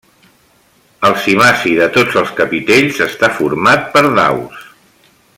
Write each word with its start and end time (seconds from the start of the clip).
El 1.09 1.17
cimaci 1.25 1.73
de 1.81 1.87
tots 1.97 2.17
els 2.21 2.31
capitells 2.41 3.01
està 3.07 3.29
format 3.41 3.85
per 3.97 4.03
daus. 4.21 4.65